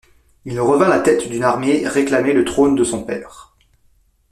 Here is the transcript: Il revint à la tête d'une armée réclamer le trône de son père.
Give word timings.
Il 0.45 0.59
revint 0.59 0.87
à 0.87 0.97
la 0.97 0.99
tête 0.99 1.29
d'une 1.29 1.43
armée 1.43 1.87
réclamer 1.87 2.33
le 2.33 2.43
trône 2.43 2.73
de 2.73 2.83
son 2.83 3.03
père. 3.03 3.53